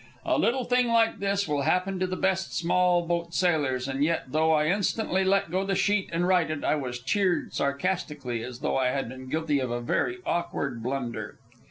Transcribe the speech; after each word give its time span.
A 0.25 0.35
little 0.35 0.63
thing 0.65 0.87
like 0.87 1.19
this 1.19 1.47
will 1.47 1.61
happen 1.61 1.99
to 1.99 2.07
the 2.07 2.15
best 2.15 2.57
small 2.57 3.05
boat 3.05 3.35
sailors, 3.35 3.87
and 3.87 4.03
yet, 4.03 4.23
though 4.31 4.51
I 4.51 4.65
instantly 4.65 5.23
let 5.23 5.51
go 5.51 5.63
the 5.63 5.75
sheet 5.75 6.09
and 6.11 6.27
righted, 6.27 6.63
I 6.63 6.73
was 6.73 6.99
cheered 6.99 7.53
sarcastically, 7.53 8.43
as 8.43 8.61
though 8.61 8.77
I 8.77 8.87
had 8.87 9.09
been 9.09 9.29
guilty 9.29 9.59
of 9.59 9.69
a 9.69 9.79
very 9.79 10.17
awkward 10.25 10.81
blunder. 10.81 11.37